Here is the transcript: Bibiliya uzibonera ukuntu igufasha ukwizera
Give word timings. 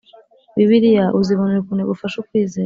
Bibiliya 0.55 1.05
uzibonera 1.19 1.61
ukuntu 1.61 1.81
igufasha 1.85 2.15
ukwizera 2.19 2.59